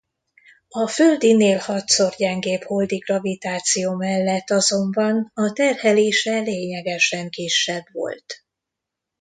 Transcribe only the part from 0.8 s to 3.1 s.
földinél hatszor gyengébb holdi